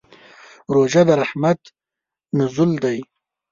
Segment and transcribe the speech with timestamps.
[0.73, 1.59] روژه د رحمت
[2.37, 2.97] نزول دی.